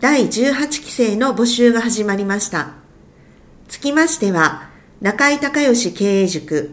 [0.00, 2.72] 第18期生の募集が始まりました。
[3.68, 4.68] つきましては、
[5.00, 6.72] 中井隆義経営塾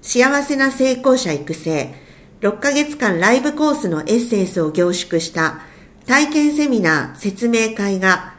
[0.00, 1.94] 幸せな成功者育成
[2.40, 5.60] 6ヶ月間ライブコースのエッセンスを凝縮した
[6.06, 8.34] 体験セミナー説明会が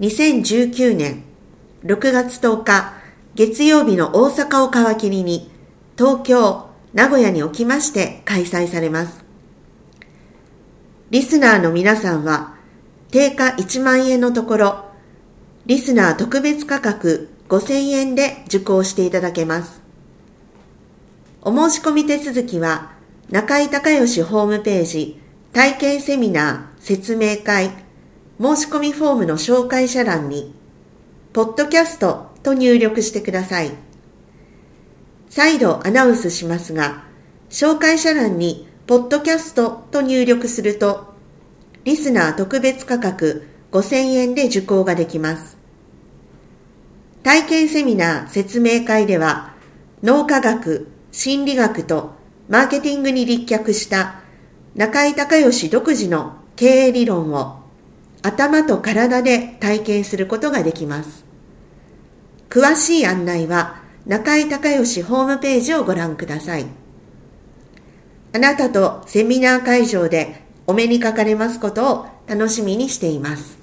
[0.00, 1.22] 2019年
[1.84, 2.94] 6月10日
[3.34, 5.50] 月曜日の大阪を皮切りに
[5.96, 9.24] 東京、名古屋におきまして開催されます。
[11.10, 12.59] リスナーの皆さんは、
[13.10, 14.84] 定価1万円のところ、
[15.66, 19.80] リスナー特別価格5000円で受講していただけます。
[21.42, 22.92] お申し込み手続きは、
[23.30, 25.20] 中井隆義ホームページ、
[25.52, 27.70] 体験セミナー、説明会、
[28.40, 30.54] 申し込みフォームの紹介者欄に、
[31.32, 33.70] ポッドキャストと入力してください。
[35.28, 37.04] 再度アナウンスしますが、
[37.48, 41.09] 紹介者欄にポッドキャストと入力すると、
[41.84, 45.56] リスナー特別価格5000円で受講ができます。
[47.22, 49.54] 体験セミナー説明会では、
[50.02, 52.12] 脳科学、心理学と
[52.48, 54.20] マーケティングに立脚した
[54.74, 57.60] 中井隆義独自の経営理論を
[58.22, 61.24] 頭と体で体験することができます。
[62.50, 66.66] 詳しい案内は中井隆義ホームページをご覧ください。
[68.32, 73.58] あなたとセミナー会場でお目にかかれますことを楽しみにしています。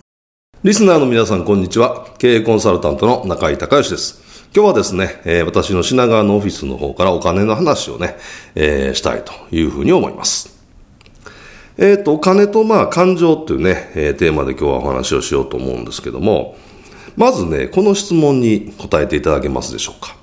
[0.61, 2.05] リスナーの皆さん、こんにちは。
[2.17, 4.49] 経営コンサルタントの中井隆義です。
[4.53, 8.17] 今日はですね、えー、私の品川のオフィスの方からお金の話をね、
[8.55, 10.61] えー、したいというふうに思います。
[11.77, 16.57] えっ、ー、と、お金とまあ感情っていうね、え、テーマで今日はお話をしようと思うんですけども、
[17.15, 20.17] まずね、この質問に答えていただけますでしょうか。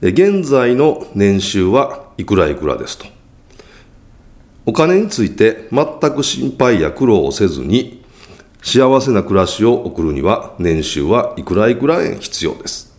[0.00, 3.17] 現在の年収はいくらいくらですと。
[4.68, 8.04] お金について全く心配や苦労をせずに
[8.62, 12.94] 幸せな暮らしを送るには年収はいくらいくら円必要です。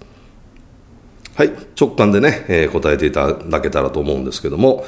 [1.35, 4.83] はい、直感でね、えー、答えていただけたらと思うんですけども、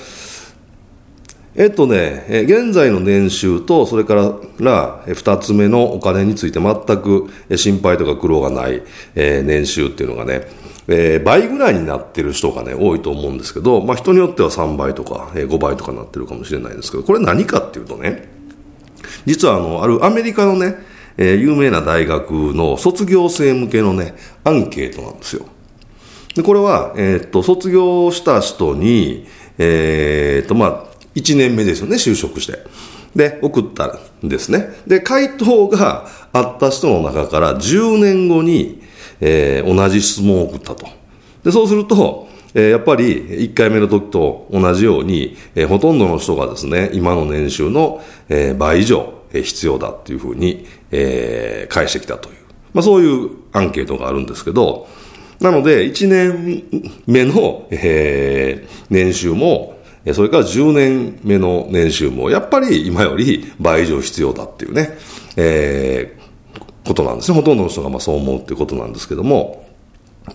[1.54, 8.82] えっとね、え現在の年収と、それから二つ目のお金について全く心配とか苦労がない、
[9.14, 10.48] え年収っていうのがね、
[10.94, 18.30] えー、倍ぐらいになってる人がね、多いと思うんですけど、まあ人によっては3倍とか、えー、5倍とかなってるかもしれないですけど、これ何かっていうとね、
[19.26, 20.76] 実はあの、あるアメリカのね、
[21.18, 25.46] えー、有名な大学の卒業生向けのね、アンケートなんですよ。
[26.36, 29.28] で、これは、えー、っと、卒業した人に、
[29.58, 30.86] えー、っと、まあ、
[31.16, 32.60] 1年目ですよね、就職して。
[33.16, 34.70] で、送ったんですね。
[34.88, 38.82] で、回答があった人の中から10年後に、
[39.22, 40.88] えー、同じ質問を送ったと。
[41.44, 52.36] で、そうすると、えー、やっぱり1回目の時と同じように、えー、ほとんどの人がですね、今の年収の、えー、倍以上、え、必要だっていうふうに、えー、返してきたという。
[52.74, 54.88] まあそういうアンケートがあるんですけど、
[55.40, 56.64] なので、1年
[57.08, 59.80] 目の、えー、年収も、
[60.14, 64.98] それから10年目の年収も、やっぱり今より倍以上必要だっていうね、
[65.38, 66.22] えー、
[66.86, 67.38] ことなんですね。
[67.38, 69.66] ほとんどの人がまあそう思うっていうことなんですけども。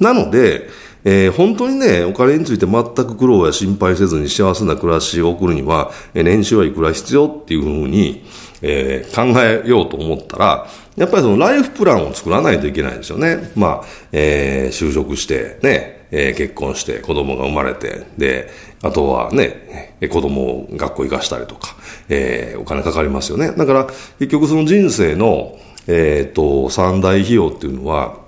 [0.00, 0.68] なので、
[1.04, 8.24] えー、本当にね、お金について全く苦労や心配せずに幸せな暮らしを送るには、え、年収はいくら必要っていうふうに、
[8.62, 10.66] えー、考えようと思ったら、
[10.96, 13.52] やっぱりそのライフプランを作らないといけないんですよね。
[13.54, 18.48] まあ、えー、就職して、ね、えー、結婚して子供が生まれて、で、
[18.82, 21.76] あとはね、子供を学校行かしたりとか、
[22.08, 23.52] えー、お金かかりますよね。
[23.52, 23.86] だから、
[24.18, 25.56] 結局その人生の、
[25.86, 28.26] えっ、ー、と、三大費用っていうのは、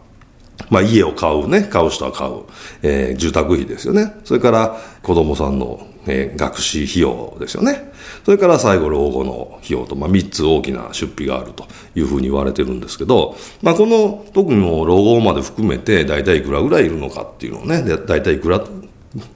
[0.70, 2.43] まあ家を買うね、買う人は買う、
[2.82, 4.14] えー、住宅費ですよね。
[4.25, 7.93] それから子供さんの、えー、学資費用ですよね。
[8.25, 18.61] それから最後老後の費用と、まあ3つ大きな出費があるというふうに言われてるんですけど、まあこの特にも老後まで含めて大体いくらぐらいいるのかっていうのをね、大体いくら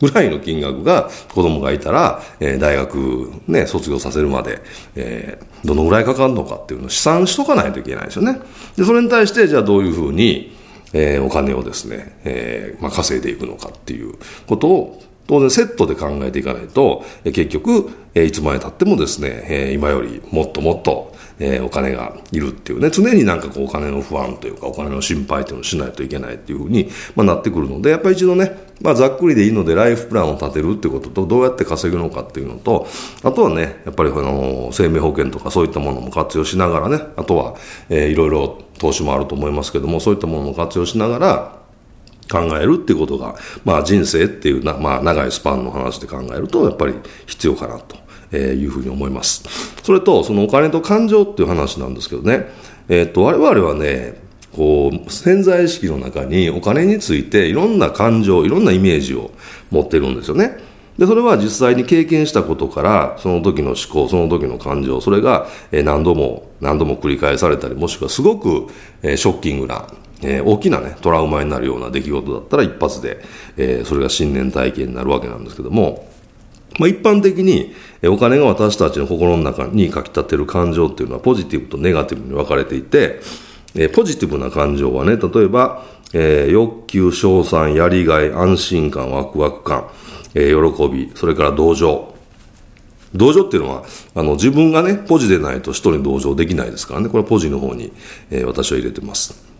[0.00, 4.60] ぐらいの金額が子供がいたら、えー、大学ね、卒業させるまで、
[4.94, 8.40] えー、どのぐらいかかるのかっていうのを試算しとかないといけないですよね。
[8.76, 10.56] で、それに対して、じゃあどういうふうに、
[10.92, 14.14] えー、お金をですね、えー、まあ、稼いでいくのかっていう
[14.46, 21.14] ことを、当然セットで考えていかないと、結局、いつまで経ってもですね、今よりもっともっと、
[21.64, 32.86] お金がいるっていうね、常になんかこうお金の不安というか、お金の心配っていうのをしないといけないっていうふうに、ま、なってくるので、やっぱり一度ね、まあ、ざっくりでいいので、ライフプランを立てるっていうことと、どうやって稼ぐのかっていうのと、
[33.22, 37.54] あとはね、やっぱりあの、生命保険とかそういったものも活用しながらね、あとは、
[37.88, 41.61] えー、いろいろ投資もあると思いますけども、そういったものも活用しながら、
[42.32, 43.34] 考えるっていうことが、
[43.64, 46.94] まあ人生っていうな、まあ長いスパンの話で考えると、やっぱり
[47.26, 47.96] 必要かなと。
[48.32, 49.44] え、いうふうに思います。
[49.82, 52.48] それと、そのお金と感情っていう話なんですけどね、
[52.88, 54.22] えっ、ー、と、我々はね、
[54.56, 59.30] こう、潜在意識の中にお金についていろんな感情、いろんなイメージを
[59.70, 60.58] 持ってるんですよね。
[60.98, 68.68] で、それは実際に経験したことから、その時の思考、その時の感情、それが何度も何度も繰り返されたり、もしくはすごく
[69.02, 69.86] ショッキングな、
[70.22, 73.22] え大きなね、トラウマになるような出来事だったら一発で
[73.56, 76.08] え、それが信念体験になるわけなんですけども、
[76.78, 77.74] まあ、一般的に
[78.04, 83.20] お金が私たちの心の中にかきたてる感情っていうのはポジティブとネガティブに分かれていて、
[83.74, 89.88] えポジティブな感情はね、例えば、えー、欲求、賞賛、やりがい、安心感、ワクワク感、
[90.34, 92.12] えー、喜び、それから同情。
[93.14, 93.84] 同情っていうのは、
[94.14, 97.08] あの、自分がね、ポジでないと人に同情できないですからね。
[97.08, 97.92] これはポジの方に、
[98.30, 99.51] えー、私は入れてます。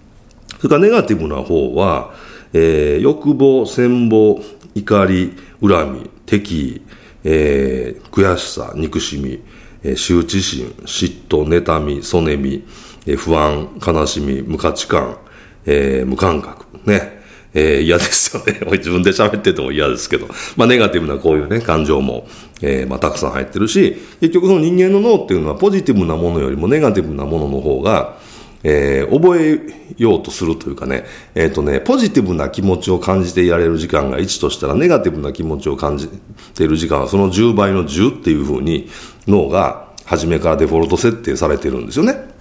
[0.63, 2.15] それからネガティブな方は、
[2.53, 4.41] えー、欲望、羨望、
[4.77, 6.83] 怒り、恨み、敵意、
[7.25, 9.43] えー、悔しさ、憎しみ、
[9.83, 12.65] えー、羞恥心、嫉妬、妬み、そねみ、
[13.07, 15.17] えー、不安、悲しみ、無価値観、
[15.67, 17.21] えー、無感覚、ね。
[17.55, 18.61] えー、嫌ですよね。
[18.79, 20.29] 自分で喋ってても嫌ですけど。
[20.57, 22.29] まあ、ネガティブなこういうね、感情も、
[22.63, 28.17] えー、まあ、たくさん入ってるし、結局その人間の脳っていうのはポジティブなものよりもネガティブなものの方が、
[28.65, 29.61] えー、覚え
[29.97, 31.05] ようとするというかね、
[31.35, 36.09] えっ、ー、とね、ポジティブな気持ちを感じていられる時間が1としたら、ネガティブな気持ちを感じ
[36.55, 38.89] ている時間はその10倍の10っていうふうに
[39.27, 42.33] 脳が初めからデフォルト設定されてるんですよね。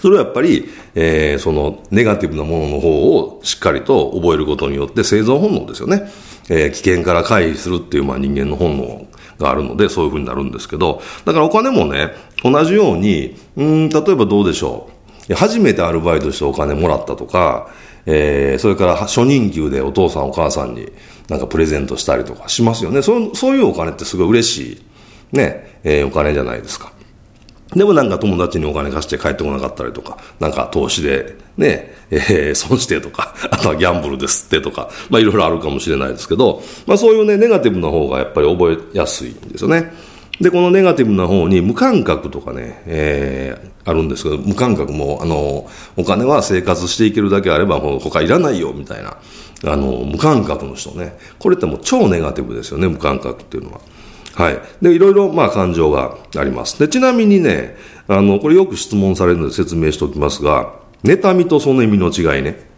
[0.00, 6.10] それはやっぱり、えー、そのネガティブなものの方をしっかりと覚えることによって生存本能ですよね。
[6.50, 9.06] えー、危険から回避するっていう、まあ、人間の本能
[9.38, 12.10] があるので、そういうふうになるんですけど、だからお金もね、
[12.42, 14.93] 同じように、うん、例えばどうでしょう。
[15.32, 17.70] 初めてアルバイトしてお金もらったとか、
[18.06, 20.92] えー、それから初任給でお父さんお母さんに
[21.28, 23.00] なんかプレゼントしたりとかしますよね。
[23.00, 24.72] そうそういうお金ってすごい嬉し
[25.32, 26.92] い、ね、えー、お金じゃないですか。
[27.74, 39.92] でもなんか友達にお金貸して帰ってこなかったりとか、なんか投資でね、えー、損してとか、あとはギャンブルですってとか、まあいろいろあるかもしれないですけど、まあそういうね、ネガティブな方がやっぱり覚えやすいんですよね。
[40.40, 49.16] で、このネガティブな方に無感覚とかね、えー、あるんですけど、無感覚も、あの、お金は生活していけるだけあれば、もう他いらないよ、みたいな、
[49.66, 51.16] あの、無感覚の人ね。
[51.38, 53.80] これってもう超ネガティブですよね、無感覚っていうのは。
[54.34, 54.58] はい。
[54.82, 56.78] で、いろいろ、まあ、感情があります。
[56.80, 57.76] で、ちなみにね、
[58.08, 60.72] あの、これよく質問されるので説明しておきますが、
[61.04, 62.73] 妬みとその意味の違いね。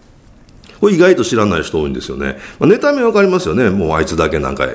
[0.80, 2.38] これ意外と知らない人多いんですよね。
[2.58, 3.70] まあ、妬みわかりますよね。
[3.70, 4.66] もうあいつだけなんか、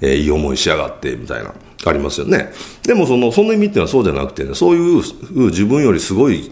[0.00, 1.54] えー、いい思いしやがって、みたいな。
[1.86, 2.52] ありますよね。
[2.82, 6.50] でもその、その意味っていうのはそうじゃなくてね、そういう自分よりすごい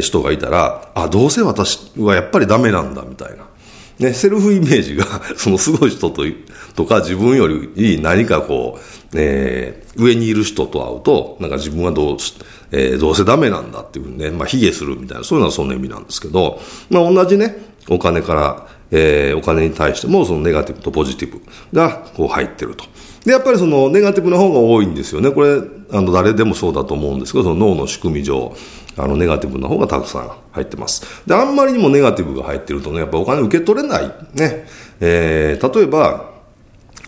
[0.00, 3.50] 人がいたら、あ、どうせ私はやっぱりダメなんだ、みたいな。
[3.98, 5.04] ね、セルフイメージが、
[5.36, 6.24] そのすごい人と、
[6.74, 12.16] とか自分よりいい何かこう、えー、上にいる人と会うと、なんか自分はどう、
[12.72, 21.40] えー、どうせダメなんだっていうふうにね、まあ、卑下するみたいな、そういうのはその意味なんですけど、まあ、同じね、お金から、えー、お金に対しても、そのネガティブとポジティブ
[21.72, 22.84] が、こう入ってると。
[23.24, 25.30] で、やっぱりそのネガティブな方が多いんですよね。
[25.30, 25.60] これ、
[25.92, 28.54] あの、誰でもそうだと思うんですけど、その脳の仕組み上、
[28.96, 31.22] あの、ネガティブな方がたくさん入ってます。
[31.26, 34.06] で、あんまりにもネガティブが入ってるとね、やっぱお金受け取れない。
[34.34, 34.66] ね。
[35.00, 36.29] えー、例えば、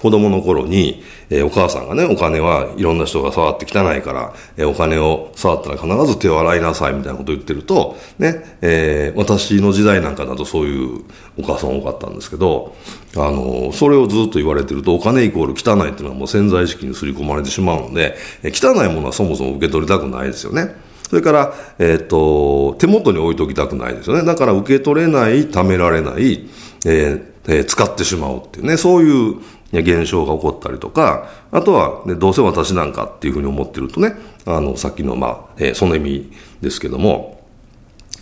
[0.02, 11.04] 子供の頃に、えー、お母さんがね、お金はいろんな人が触って汚いから、えー、お金を触ったら必ず手を洗いなさいみたいなこと言ってると、ね、えー、私の時代なんかだとそういう
[11.38, 12.74] お母さん多かったんですけど、
[13.14, 20.74] あの、それをずっと言われてると、お金イコール汚いっていうのはもう潜在意識に刷り込まれてしまうので、えー、汚いものはそもそも受け取りたくないですよね。
[21.08, 24.24] それから、えっ、と、手元に置いときたくないですよね。
[24.24, 26.48] だから受け取れない、貯められない、
[26.86, 29.36] えーえー使ってしまうっていうね、そういう
[29.80, 34.14] 現象が起こったりとか、あとは、ね、どうせ私なんかっていうふうに思ってるとね、
[34.44, 37.42] あの、さっきの、まあ、えーその意味ですけども、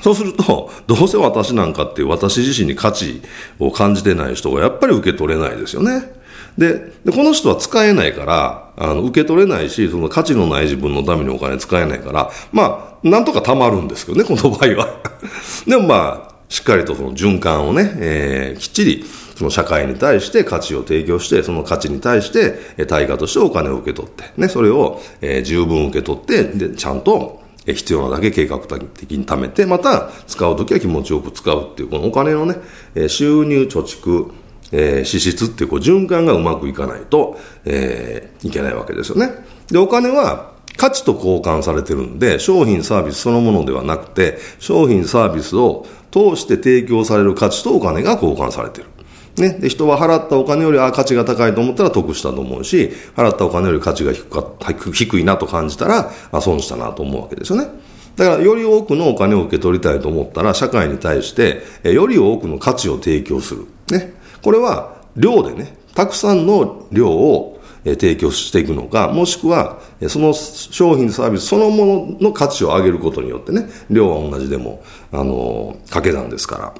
[0.02, 3.22] そうすると、どうせ私なんかっていう私自身に価値
[3.58, 6.12] を感じてない人がやっぱり受け取れないですよね。
[6.56, 15.00] で、でこの人は使えないから、あの、受け取れないし、その価値のない自分のためにお金使えないから、まあ、なんとか貯まるんですけどね、この場合は。
[15.66, 19.04] でもまあ、しっかりとその循環をね、えーきっちり、
[19.40, 32.56] その社会に対して価値を提供して、その価値に対して、対価としてお金を受け取って、ね、それを、え十分受け取って、で、ちゃんと、必要なだけ計画的に貯めて、また使うときは気持ちよく使うっていう、このお金のね、
[33.08, 34.30] 収入、貯蓄、
[34.72, 39.30] え支出っていうこう循環がうまくいかないと、えーいけないわけですよね。
[39.70, 48.89] で、お金は価値と交換されてるんで、商品サービスそのものではなくて、商品サービスを通して提供される価値とお金が交換されてる。
[49.40, 49.56] ね。
[49.60, 54.44] で、人は払ったお金よりあ価値が高いと思ったら得したと思うし、払ったお金より価値が低か
[54.92, 57.68] 低いなと感じたら、あ損したなと思うわけですよね。
[58.16, 63.66] だから、より多くのお金を受け取りたいと思ったら、社会に対して、より多くの価値を提供する。
[63.90, 64.12] ね。
[64.42, 69.78] これは、量でね、たくさんの量を提供していくのか、もしくは、
[70.08, 74.82] その商品サービスそのものの価値を上げることによってね、量は同じでも、
[75.12, 76.74] あの掛け算ですから、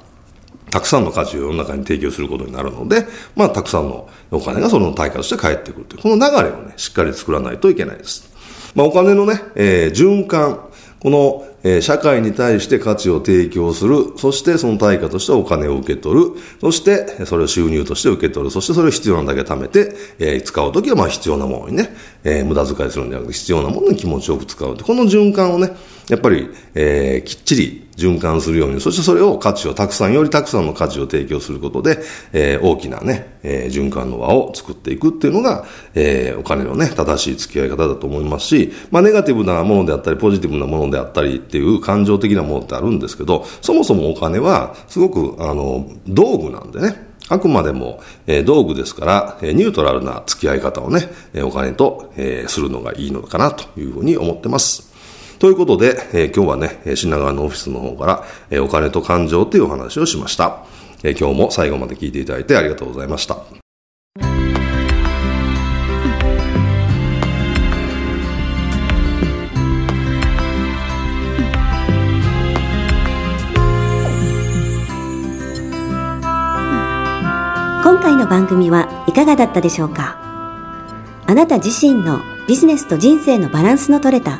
[0.71, 8.31] たくさんの価値を世の中に提供することになるので、まあ、たくさんのお金がその対価として返ってくるという、この流れをね、しっかり作らないといけないです。
[8.73, 24.85] まあ、お金のね、えー循環、この、えー社会に対して価値を提供する、そしてその対価としてお金を受け取る、そしてそれを収入として受け取る、そしてそれを必要なだけ貯めて、えー使うときはまあ必要なものにね、えー無駄遣いするんじゃなくて必要なものに気持ちよく使うと。
[24.85, 25.75] この循環をね、
[26.11, 31.99] やっぱり、えーきっちり循環するように、そしてそれを価値をたくさん、よりたくさんの価値を提供することで、
[32.33, 35.65] えー大きなね、えー循環の輪を作っていくっていうのが、
[35.95, 54.90] えーお金のね、正しい付き合い方だと思いますし、まあ、ネガティブなものであったり、ポジティブなものであったりっていう感情的なものってあるんですけど、そもそもお金は、すごく、あの、道具なんでね、あくまでも、えー道具ですから、えニュートラルな付き合い方をね、えお金と、えーするのがいいのかなというふうに思ってます。
[55.41, 60.65] ということで、えー今日はね、品川のオフィスの方から、えーお金と感情というお話をしました。
[61.01, 63.37] えー今日も最後まで聞いていただいてありがとうございました。
[77.83, 80.19] 今回の番組はいかがだったでしょうか？
[81.25, 84.39] あなた自身のビジネスと人生のバランスの取れた